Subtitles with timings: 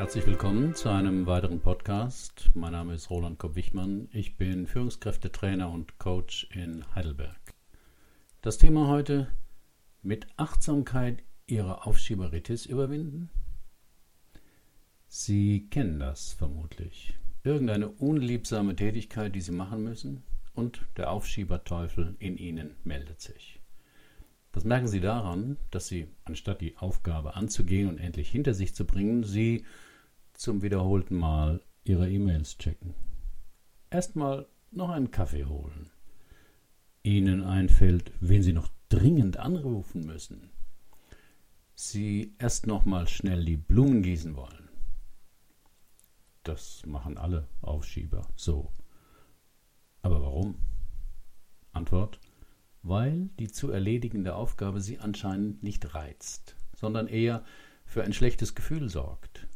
[0.00, 2.50] Herzlich willkommen zu einem weiteren Podcast.
[2.54, 4.08] Mein Name ist Roland Kopp-Wichmann.
[4.12, 7.38] Ich bin Führungskräftetrainer und Coach in Heidelberg.
[8.40, 9.28] Das Thema heute:
[10.00, 13.28] mit Achtsamkeit Ihre Aufschieberitis überwinden?
[15.06, 17.12] Sie kennen das vermutlich.
[17.44, 20.22] Irgendeine unliebsame Tätigkeit, die Sie machen müssen,
[20.54, 23.60] und der Aufschieberteufel in Ihnen meldet sich.
[24.52, 28.86] Das merken Sie daran, dass Sie, anstatt die Aufgabe anzugehen und endlich hinter sich zu
[28.86, 29.66] bringen, Sie
[30.40, 32.94] zum wiederholten Mal Ihre E-Mails checken.
[33.90, 35.90] Erstmal noch einen Kaffee holen.
[37.02, 40.48] Ihnen einfällt, wen Sie noch dringend anrufen müssen.
[41.74, 44.70] Sie erst noch mal schnell die Blumen gießen wollen.
[46.42, 48.72] Das machen alle Aufschieber so.
[50.00, 50.54] Aber warum?
[51.72, 52.18] Antwort:
[52.80, 57.44] Weil die zu erledigende Aufgabe Sie anscheinend nicht reizt, sondern eher
[57.84, 59.49] für ein schlechtes Gefühl sorgt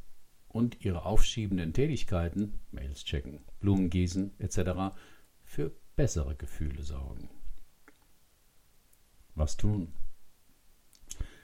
[0.55, 4.95] und ihre aufschiebenden Tätigkeiten, Mails checken, Blumen gießen etc.,
[5.43, 7.29] für bessere Gefühle sorgen.
[9.35, 9.93] Was tun?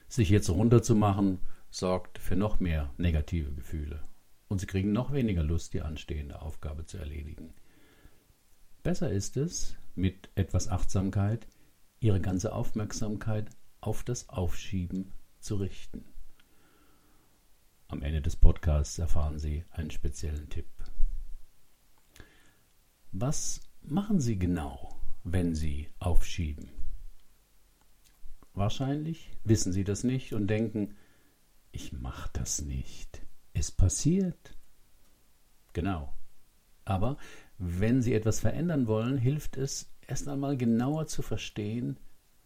[0.06, 4.00] Sich jetzt runterzumachen, sorgt für noch mehr negative Gefühle
[4.47, 7.53] und sie kriegen noch weniger Lust, die anstehende Aufgabe zu erledigen.
[8.84, 11.48] Besser ist es, mit etwas Achtsamkeit
[11.98, 13.50] ihre ganze Aufmerksamkeit
[13.81, 16.05] auf das Aufschieben zu richten.
[17.91, 20.69] Am Ende des Podcasts erfahren Sie einen speziellen Tipp.
[23.10, 26.70] Was machen Sie genau, wenn Sie aufschieben?
[28.55, 30.94] Wahrscheinlich wissen Sie das nicht und denken,
[31.72, 33.22] ich mache das nicht.
[33.55, 34.56] Es passiert.
[35.72, 36.14] Genau.
[36.84, 37.16] Aber
[37.58, 41.98] wenn Sie etwas verändern wollen, hilft es erst einmal genauer zu verstehen,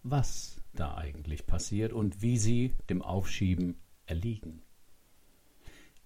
[0.02, 4.62] was da eigentlich passiert und wie Sie dem Aufschieben erliegen.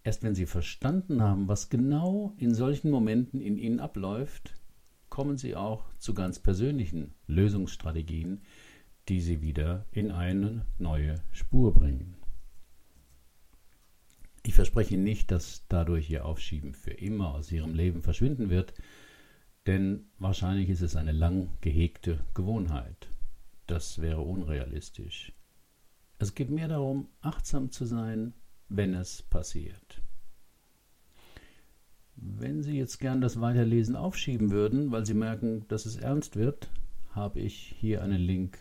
[0.09, 4.55] Erst wenn sie verstanden haben, was genau in solchen Momenten in ihnen abläuft,
[5.11, 8.41] kommen sie auch zu ganz persönlichen Lösungsstrategien,
[9.11, 12.17] die sie wieder in eine neue Spur bringen.
[14.47, 18.73] Ich verspreche nicht, dass dadurch Ihr Aufschieben für immer aus Ihrem Leben verschwinden wird,
[19.67, 23.09] denn wahrscheinlich ist es eine lang gehegte Gewohnheit.
[23.67, 25.35] Das wäre unrealistisch.
[26.19, 28.33] Es geht mehr darum, achtsam zu sein,
[28.69, 29.98] wenn es passiert.
[32.21, 36.69] Wenn Sie jetzt gern das Weiterlesen aufschieben würden, weil Sie merken, dass es ernst wird,
[37.11, 38.59] habe ich hier einen Link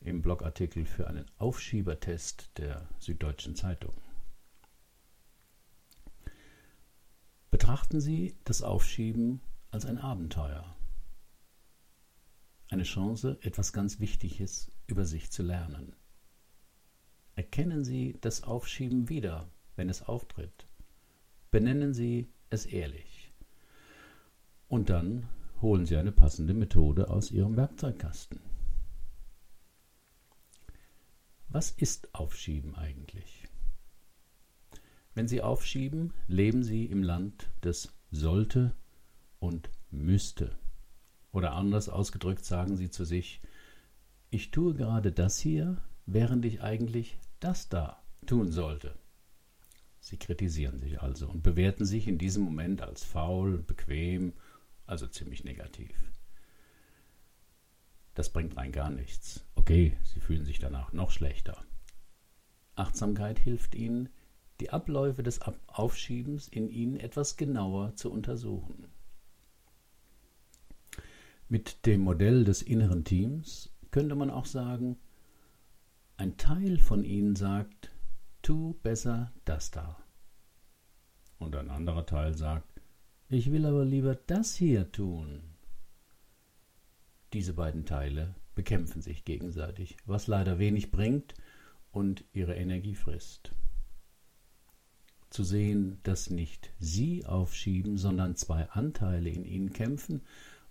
[0.00, 3.94] im Blogartikel für einen Aufschiebertest der Süddeutschen Zeitung.
[7.52, 9.40] Betrachten Sie das Aufschieben
[9.70, 10.76] als ein Abenteuer.
[12.68, 15.94] Eine Chance, etwas ganz Wichtiges über sich zu lernen.
[17.36, 20.66] Erkennen Sie das Aufschieben wieder, wenn es auftritt.
[21.52, 23.32] Benennen Sie es ehrlich.
[24.68, 25.28] Und dann
[25.60, 28.40] holen Sie eine passende Methode aus Ihrem Werkzeugkasten.
[31.48, 33.48] Was ist Aufschieben eigentlich?
[35.14, 38.74] Wenn Sie aufschieben, leben Sie im Land des sollte
[39.38, 40.58] und müsste.
[41.32, 43.40] Oder anders ausgedrückt sagen Sie zu sich,
[44.30, 48.94] ich tue gerade das hier, während ich eigentlich das da tun sollte.
[50.06, 54.34] Sie kritisieren sich also und bewerten sich in diesem Moment als faul, bequem,
[54.86, 55.96] also ziemlich negativ.
[58.14, 59.44] Das bringt rein gar nichts.
[59.56, 61.60] Okay, Sie fühlen sich danach noch schlechter.
[62.76, 64.08] Achtsamkeit hilft Ihnen,
[64.60, 68.86] die Abläufe des Aufschiebens in Ihnen etwas genauer zu untersuchen.
[71.48, 74.98] Mit dem Modell des inneren Teams könnte man auch sagen,
[76.16, 77.90] ein Teil von ihnen sagt,
[78.46, 79.96] tu besser das da.
[81.40, 82.80] Und ein anderer Teil sagt,
[83.28, 85.42] ich will aber lieber das hier tun.
[87.32, 91.34] Diese beiden Teile bekämpfen sich gegenseitig, was leider wenig bringt
[91.90, 93.50] und ihre Energie frisst.
[95.28, 100.22] Zu sehen, dass nicht sie aufschieben, sondern zwei Anteile in ihnen kämpfen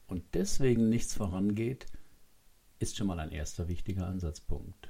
[0.08, 1.88] und deswegen nichts vorangeht,
[2.80, 4.88] ist schon mal ein erster wichtiger Ansatzpunkt.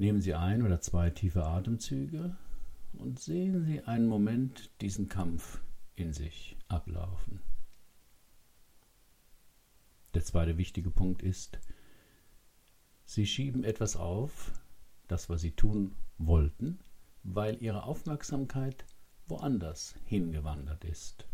[0.00, 2.34] Nehmen Sie ein oder zwei tiefe Atemzüge
[2.94, 5.60] und sehen Sie einen Moment diesen Kampf
[5.94, 7.42] in sich ablaufen.
[10.14, 11.58] Der zweite wichtige Punkt ist,
[13.04, 14.52] Sie schieben etwas auf,
[15.06, 16.78] das, was Sie tun wollten,
[17.22, 18.86] weil Ihre Aufmerksamkeit
[19.28, 21.28] woanders hingewandert ist.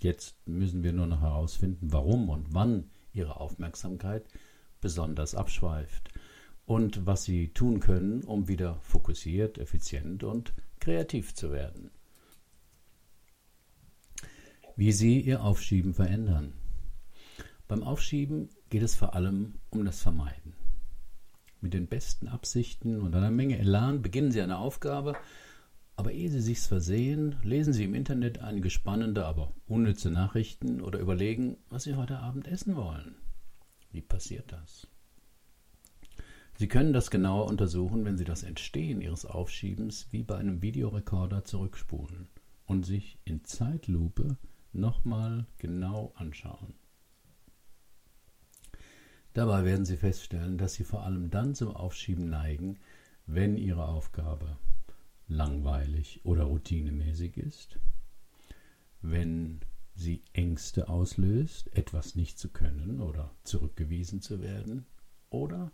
[0.00, 4.26] Jetzt müssen wir nur noch herausfinden, warum und wann Ihre Aufmerksamkeit
[4.80, 6.10] besonders abschweift
[6.68, 11.90] und was Sie tun können, um wieder fokussiert, effizient und kreativ zu werden.
[14.76, 16.52] Wie Sie Ihr Aufschieben verändern.
[17.68, 20.52] Beim Aufschieben geht es vor allem um das Vermeiden.
[21.62, 25.14] Mit den besten Absichten und einer Menge Elan beginnen Sie eine Aufgabe,
[25.96, 30.98] aber ehe Sie sich's versehen, lesen Sie im Internet einige spannende, aber unnütze Nachrichten oder
[30.98, 33.14] überlegen, was Sie heute Abend essen wollen.
[33.90, 34.86] Wie passiert das?
[36.58, 41.44] Sie können das genauer untersuchen, wenn Sie das Entstehen Ihres Aufschiebens wie bei einem Videorekorder
[41.44, 42.26] zurückspulen
[42.66, 44.36] und sich in Zeitlupe
[44.72, 46.74] nochmal genau anschauen.
[49.34, 52.80] Dabei werden Sie feststellen, dass Sie vor allem dann zum Aufschieben neigen,
[53.24, 54.58] wenn Ihre Aufgabe
[55.28, 57.78] langweilig oder routinemäßig ist,
[59.00, 59.60] wenn
[59.94, 64.86] sie Ängste auslöst, etwas nicht zu können oder zurückgewiesen zu werden,
[65.30, 65.70] oder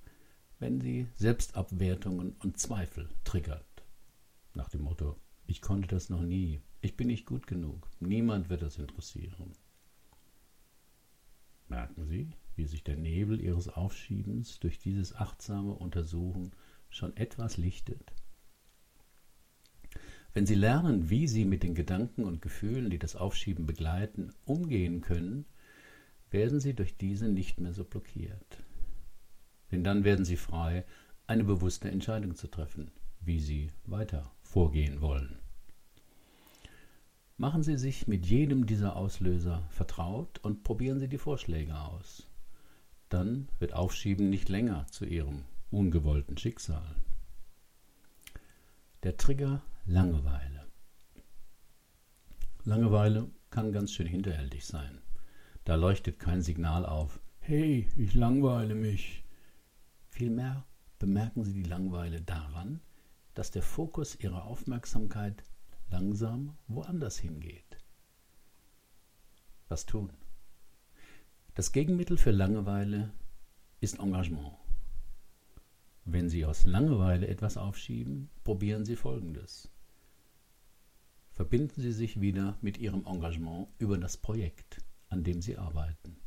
[0.59, 3.85] wenn sie Selbstabwertungen und Zweifel triggert,
[4.55, 5.17] nach dem Motto,
[5.47, 9.53] ich konnte das noch nie, ich bin nicht gut genug, niemand wird das interessieren.
[11.69, 16.53] Merken Sie, wie sich der Nebel Ihres Aufschiebens durch dieses achtsame Untersuchen
[16.89, 18.13] schon etwas lichtet?
[20.35, 25.01] Wenn Sie lernen, wie Sie mit den Gedanken und Gefühlen, die das Aufschieben begleiten, umgehen
[25.01, 25.47] können,
[26.31, 28.65] werden Sie durch diese nicht mehr so blockiert.
[29.75, 30.85] Denn dann werden Sie frei,
[31.27, 35.41] eine bewusste Entscheidung zu treffen, wie Sie weiter vorgehen wollen.
[37.39, 42.29] Machen Sie sich mit jedem dieser Auslöser vertraut und probieren Sie die Vorschläge aus.
[43.09, 45.43] Dann wird Aufschieben nicht länger zu Ihrem
[45.73, 46.95] ungewollten Schicksal.
[49.03, 50.69] Der Trigger Langeweile.
[52.63, 55.03] Langeweile kann ganz schön hinterhältig sein.
[55.65, 59.24] Da leuchtet kein Signal auf, hey, ich langweile mich.
[60.15, 60.65] Vielmehr
[61.01, 62.81] bemerken Sie die Langeweile daran,
[63.35, 65.43] dass der Fokus Ihrer Aufmerksamkeit
[65.91, 67.79] langsam woanders hingeht.
[69.67, 70.13] Was tun?
[71.57, 73.13] Das Gegenmittel für Langeweile
[73.81, 74.53] ist Engagement.
[76.05, 79.69] Wenn Sie aus Langeweile etwas aufschieben, probieren Sie Folgendes.
[81.33, 86.24] Verbinden Sie sich wieder mit Ihrem Engagement über das Projekt, an dem Sie arbeiten.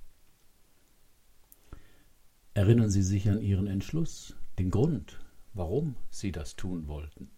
[2.57, 5.19] Erinnern Sie sich an Ihren Entschluss, den Grund,
[5.53, 7.29] warum Sie das tun wollten.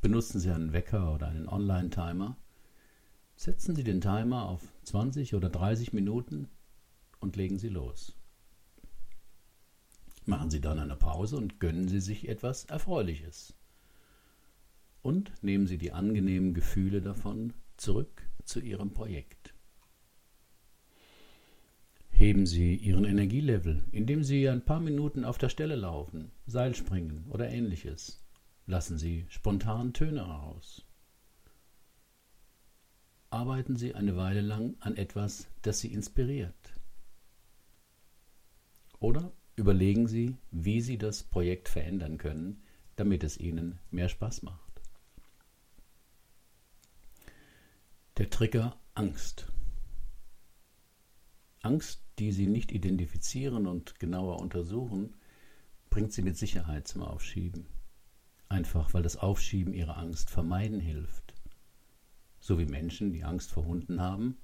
[0.00, 2.38] Benutzen Sie einen Wecker oder einen Online-Timer.
[3.36, 6.48] Setzen Sie den Timer auf 20 oder 30 Minuten
[7.20, 8.16] und legen Sie los.
[10.24, 13.52] Machen Sie dann eine Pause und gönnen Sie sich etwas Erfreuliches.
[15.02, 19.52] Und nehmen Sie die angenehmen Gefühle davon zurück zu Ihrem Projekt.
[22.18, 27.48] Heben Sie Ihren Energielevel, indem Sie ein paar Minuten auf der Stelle laufen, Seilspringen oder
[27.48, 28.24] ähnliches.
[28.66, 30.84] Lassen Sie spontan Töne heraus.
[33.30, 36.74] Arbeiten Sie eine Weile lang an etwas, das Sie inspiriert.
[38.98, 42.62] Oder Überlegen Sie, wie Sie das Projekt verändern können,
[42.94, 44.80] damit es Ihnen mehr Spaß macht.
[48.18, 49.48] Der Trigger Angst.
[51.68, 55.14] Angst, die Sie nicht identifizieren und genauer untersuchen,
[55.90, 57.66] bringt Sie mit Sicherheit zum Aufschieben.
[58.48, 61.34] Einfach weil das Aufschieben Ihrer Angst vermeiden hilft.
[62.40, 64.38] So wie Menschen, die Angst vor Hunden haben,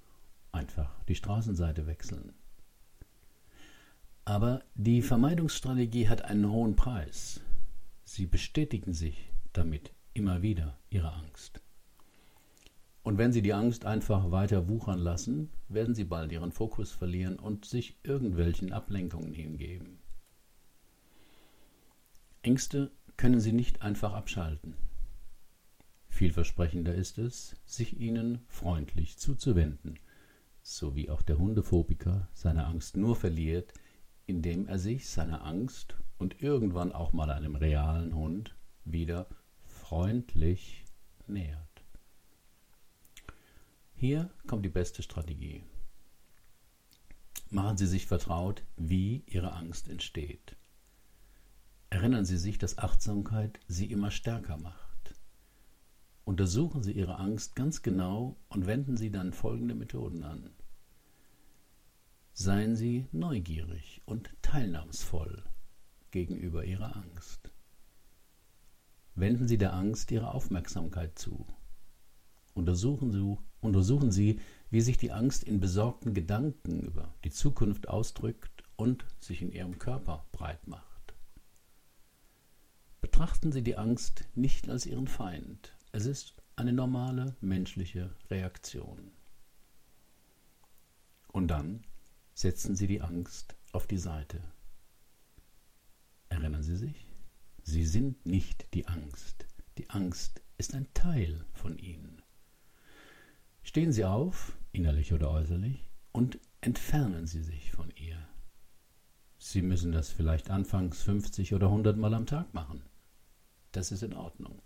[0.52, 2.35] einfach die Straßenseite wechseln.
[4.26, 7.40] Aber die Vermeidungsstrategie hat einen hohen Preis.
[8.04, 11.63] Sie bestätigen sich damit immer wieder ihre Angst.
[13.05, 17.39] Und wenn Sie die Angst einfach weiter wuchern lassen, werden Sie bald Ihren Fokus verlieren
[17.39, 19.99] und sich irgendwelchen Ablenkungen hingeben.
[22.41, 24.75] Ängste können Sie nicht einfach abschalten.
[26.09, 29.99] Vielversprechender ist es, sich ihnen freundlich zuzuwenden,
[30.63, 33.75] so wie auch der Hundephobiker seine Angst nur verliert,
[34.25, 39.27] indem er sich seiner Angst und irgendwann auch mal einem realen Hund wieder
[39.67, 40.85] freundlich
[41.27, 41.74] nähert.
[44.07, 45.65] Hier kommt die beste Strategie.
[47.49, 50.57] Machen Sie sich vertraut, wie Ihre Angst entsteht.
[51.89, 55.15] Erinnern Sie sich, dass Achtsamkeit Sie immer stärker macht.
[56.27, 60.51] Untersuchen Sie Ihre Angst ganz genau und wenden Sie dann folgende Methoden an.
[62.35, 65.45] Seien Sie neugierig und teilnahmsvoll
[66.11, 67.51] gegenüber Ihrer Angst.
[69.15, 71.47] Wenden Sie der Angst Ihre Aufmerksamkeit zu.
[72.53, 74.40] Untersuchen Sie, untersuchen Sie,
[74.71, 79.78] wie sich die Angst in besorgten Gedanken über die Zukunft ausdrückt und sich in ihrem
[79.78, 81.14] Körper breit macht.
[83.00, 85.76] Betrachten Sie die Angst nicht als Ihren Feind.
[85.92, 89.12] Es ist eine normale menschliche Reaktion.
[91.28, 91.85] Und dann
[92.35, 94.40] setzen Sie die Angst auf die Seite.
[96.28, 97.06] Erinnern Sie sich?
[97.62, 99.47] Sie sind nicht die Angst.
[99.78, 102.24] Die Angst ist ein Teil von Ihnen.
[103.64, 108.18] Stehen Sie auf, innerlich oder äußerlich, und entfernen Sie sich von ihr.
[109.38, 112.83] Sie müssen das vielleicht anfangs 50 oder 100 Mal am Tag machen.
[113.73, 114.61] Das ist in Ordnung.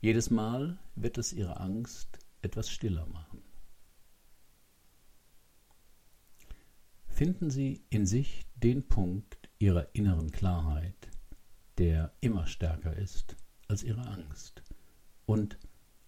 [0.00, 3.42] Jedes Mal wird es Ihre Angst etwas stiller machen.
[7.08, 11.08] Finden Sie in sich den Punkt Ihrer inneren Klarheit,
[11.76, 13.36] der immer stärker ist
[13.66, 14.62] als Ihre Angst,
[15.26, 15.58] und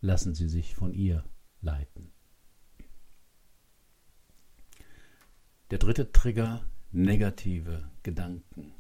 [0.00, 1.24] lassen Sie sich von ihr
[1.60, 2.12] leiten.
[5.70, 8.72] Der dritte Trigger, negative Gedanken.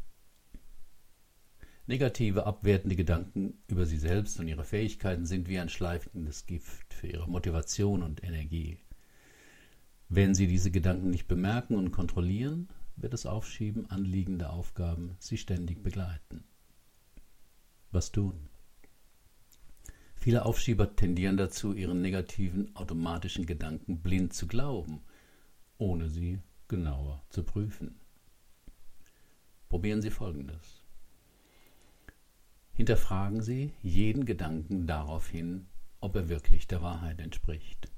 [1.86, 7.06] Negative, abwertende Gedanken über sie selbst und ihre Fähigkeiten sind wie ein schleifendes Gift für
[7.06, 8.78] ihre Motivation und Energie.
[10.10, 15.82] Wenn Sie diese Gedanken nicht bemerken und kontrollieren, wird das Aufschieben anliegender Aufgaben Sie ständig
[15.82, 16.44] begleiten.
[17.90, 18.48] Was tun?
[20.20, 25.00] Viele Aufschieber tendieren dazu, ihren negativen automatischen Gedanken blind zu glauben,
[25.78, 28.00] ohne sie genauer zu prüfen.
[29.68, 30.82] Probieren Sie Folgendes.
[32.72, 35.66] Hinterfragen Sie jeden Gedanken darauf hin,
[36.00, 37.90] ob er wirklich der Wahrheit entspricht.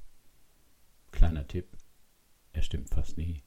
[1.12, 1.68] Kleiner Tipp,
[2.52, 3.42] er stimmt fast nie.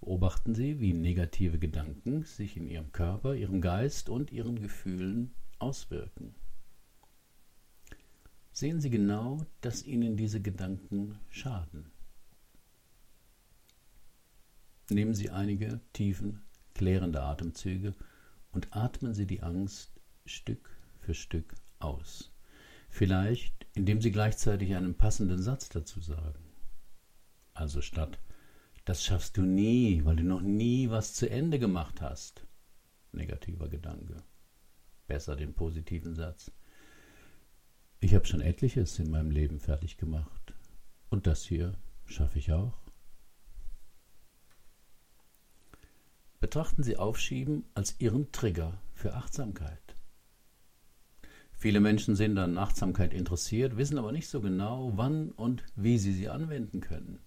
[0.00, 6.34] Beobachten Sie, wie negative Gedanken sich in Ihrem Körper, Ihrem Geist und Ihren Gefühlen auswirken.
[8.60, 11.90] Sehen Sie genau, dass Ihnen diese Gedanken schaden.
[14.90, 16.42] Nehmen Sie einige tiefen,
[16.74, 17.94] klärende Atemzüge
[18.52, 22.32] und atmen Sie die Angst Stück für Stück aus.
[22.90, 26.44] Vielleicht, indem Sie gleichzeitig einen passenden Satz dazu sagen.
[27.54, 28.18] Also statt
[28.84, 32.46] das schaffst du nie, weil du noch nie was zu Ende gemacht hast.
[33.12, 34.22] Negativer Gedanke.
[35.06, 36.52] Besser den positiven Satz.
[38.02, 40.54] Ich habe schon etliches in meinem Leben fertig gemacht.
[41.10, 41.74] Und das hier
[42.06, 42.72] schaffe ich auch.
[46.40, 49.94] Betrachten Sie Aufschieben als Ihren Trigger für Achtsamkeit.
[51.52, 56.14] Viele Menschen sind an Achtsamkeit interessiert, wissen aber nicht so genau, wann und wie sie
[56.14, 57.18] sie anwenden können.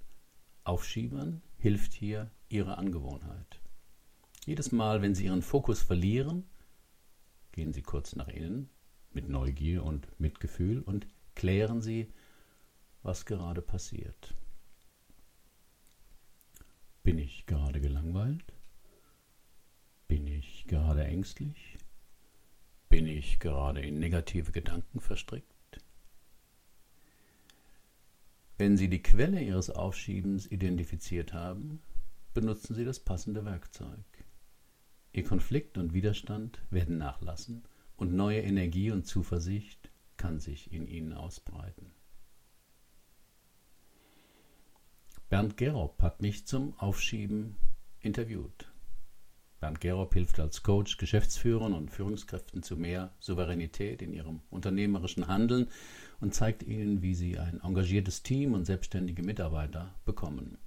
[0.64, 3.60] Aufschiebern hilft hier Ihre Angewohnheit.
[4.48, 6.46] Jedes Mal, wenn Sie Ihren Fokus verlieren,
[7.52, 8.72] gehen Sie kurz nach innen
[9.16, 12.12] mit Neugier und Mitgefühl und klären Sie,
[13.02, 14.34] was gerade passiert.
[17.04, 18.54] Bin ich gerade gelangweilt?
[20.08, 21.78] Bin ich gerade ängstlich?
[22.90, 25.48] Bin ich gerade in negative Gedanken verstrickt?
[28.58, 31.82] Wenn Sie die Quelle Ihres Aufschiebens identifiziert haben,
[32.34, 34.06] benutzen Sie das passende Werkzeug.
[35.12, 37.64] Ihr Konflikt und Widerstand werden nachlassen
[37.96, 41.92] und neue Energie und Zuversicht kann sich in Ihnen ausbreiten.
[45.30, 47.56] Bernd Gerob hat mich zum Aufschieben
[48.00, 48.72] interviewt.
[49.60, 55.68] Bernd Gerob hilft als Coach Geschäftsführern und Führungskräften zu mehr Souveränität in ihrem unternehmerischen Handeln
[56.20, 60.58] und zeigt ihnen, wie sie ein engagiertes Team und selbstständige Mitarbeiter bekommen.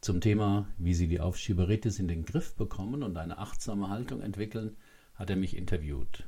[0.00, 4.76] Zum Thema, wie sie die Aufschieberitis in den Griff bekommen und eine achtsame Haltung entwickeln,
[5.18, 6.24] hat er mich interviewt.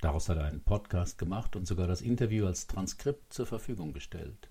[0.00, 4.48] Daraus hat er einen Podcast gemacht und sogar das Interview als Transkript zur Verfügung gestellt.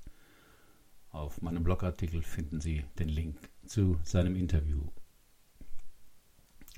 [1.09, 4.83] Auf meinem Blogartikel finden Sie den Link zu seinem Interview.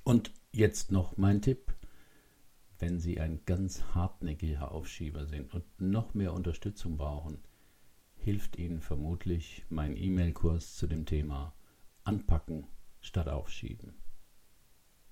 [0.06, 1.74] Und jetzt noch mein Tipp.
[2.80, 7.44] Wenn Sie ein ganz hartnäckiger Aufschieber sind und noch mehr Unterstützung brauchen,
[8.16, 11.54] hilft Ihnen vermutlich mein E-Mail-Kurs zu dem Thema
[12.06, 12.66] Anpacken
[13.02, 13.94] statt Aufschieben.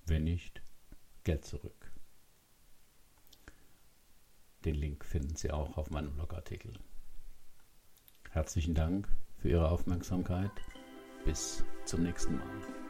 [0.06, 0.62] Wenn nicht,
[1.24, 1.81] Geld zurück.
[4.64, 6.72] Den Link finden Sie auch auf meinem Blogartikel.
[8.30, 10.52] Herzlichen Dank für Ihre Aufmerksamkeit.
[11.24, 12.81] Bis zum nächsten Mal.